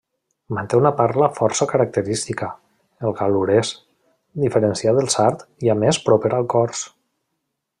[0.57, 2.49] Manté una parla força característica,
[3.09, 3.73] el gal·lurès,
[4.45, 6.83] diferenciat del sard i més proper al cors.